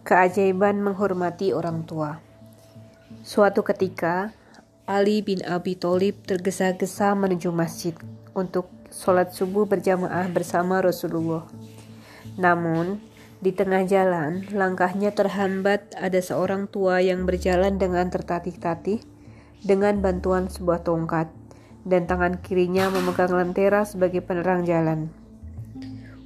[0.00, 2.24] Keajaiban menghormati orang tua.
[3.20, 4.32] Suatu ketika,
[4.88, 7.92] Ali bin Abi Thalib tergesa-gesa menuju masjid
[8.32, 11.44] untuk sholat subuh berjamaah bersama Rasulullah.
[12.40, 13.04] Namun,
[13.44, 19.04] di tengah jalan, langkahnya terhambat ada seorang tua yang berjalan dengan tertatih-tatih
[19.60, 21.28] dengan bantuan sebuah tongkat
[21.84, 25.12] dan tangan kirinya memegang lentera sebagai penerang jalan.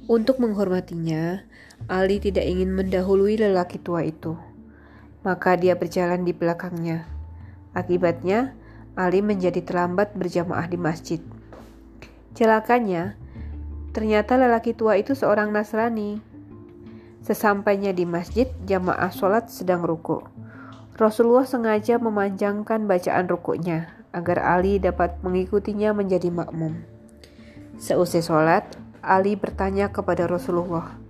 [0.07, 1.43] Untuk menghormatinya,
[1.85, 4.33] Ali tidak ingin mendahului lelaki tua itu.
[5.21, 7.05] Maka dia berjalan di belakangnya.
[7.77, 8.57] Akibatnya,
[8.97, 11.21] Ali menjadi terlambat berjamaah di masjid.
[12.33, 13.13] Celakanya,
[13.93, 16.17] ternyata lelaki tua itu seorang Nasrani.
[17.21, 20.25] Sesampainya di masjid, jamaah sholat sedang ruku.
[20.97, 26.81] Rasulullah sengaja memanjangkan bacaan rukuknya agar Ali dapat mengikutinya menjadi makmum.
[27.77, 28.63] Seusai sholat,
[29.05, 31.04] Ali bertanya kepada Rasulullah,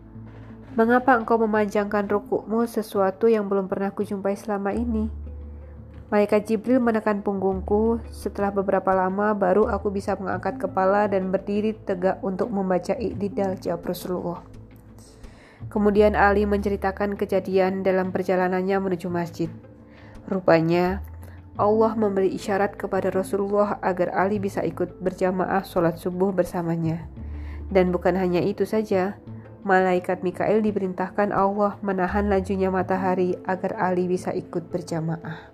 [0.76, 5.08] Mengapa engkau memanjangkan rukukmu sesuatu yang belum pernah kujumpai selama ini?
[6.12, 8.04] Malaikat Jibril menekan punggungku.
[8.12, 13.88] Setelah beberapa lama, baru aku bisa mengangkat kepala dan berdiri tegak untuk membaca iktidal, jawab
[13.88, 14.44] Rasulullah.
[15.72, 19.48] Kemudian Ali menceritakan kejadian dalam perjalanannya menuju masjid.
[20.28, 21.00] Rupanya,
[21.56, 27.08] Allah memberi isyarat kepada Rasulullah agar Ali bisa ikut berjamaah sholat subuh bersamanya.
[27.72, 29.16] Dan bukan hanya itu saja,
[29.66, 35.52] malaikat Mikail diperintahkan Allah menahan lajunya matahari agar Ali bisa ikut berjamaah.